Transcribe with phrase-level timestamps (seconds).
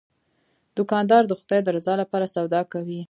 [0.77, 2.99] دوکاندار د خدای د رضا لپاره سودا کوي.